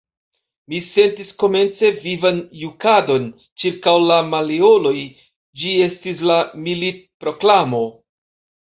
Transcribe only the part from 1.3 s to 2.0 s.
komence,